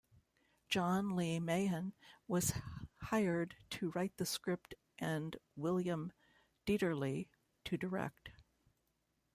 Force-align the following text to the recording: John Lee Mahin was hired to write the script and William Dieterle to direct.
John 0.67 1.15
Lee 1.15 1.39
Mahin 1.39 1.93
was 2.27 2.55
hired 3.01 3.55
to 3.69 3.91
write 3.91 4.17
the 4.17 4.25
script 4.25 4.73
and 4.97 5.37
William 5.55 6.11
Dieterle 6.65 7.27
to 7.65 7.77
direct. 7.77 8.29